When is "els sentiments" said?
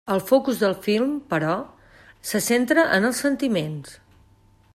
3.11-3.95